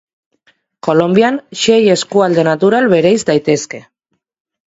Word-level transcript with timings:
Kolonbian 0.87 1.37
sei 1.65 1.77
eskualde 1.97 2.47
natural 2.49 2.89
bereiz 2.95 3.19
daitezke. 3.31 3.83